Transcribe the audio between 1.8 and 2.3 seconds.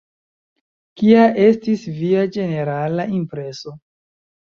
via